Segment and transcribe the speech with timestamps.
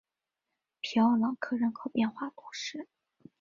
[0.79, 2.87] 皮奥朗克人口变化图示